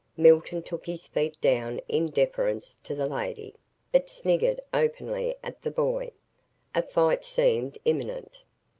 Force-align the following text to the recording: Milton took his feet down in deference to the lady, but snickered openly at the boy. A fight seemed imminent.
Milton 0.17 0.63
took 0.63 0.87
his 0.87 1.05
feet 1.05 1.39
down 1.41 1.79
in 1.87 2.07
deference 2.07 2.79
to 2.85 2.95
the 2.95 3.05
lady, 3.05 3.53
but 3.91 4.09
snickered 4.09 4.59
openly 4.73 5.35
at 5.43 5.61
the 5.61 5.69
boy. 5.69 6.09
A 6.73 6.81
fight 6.81 7.23
seemed 7.23 7.77
imminent. 7.85 8.43